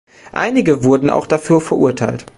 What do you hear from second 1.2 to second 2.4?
dafür verurteilt.